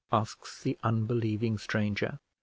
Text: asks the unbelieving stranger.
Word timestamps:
asks 0.11 0.63
the 0.63 0.79
unbelieving 0.81 1.59
stranger. 1.59 2.17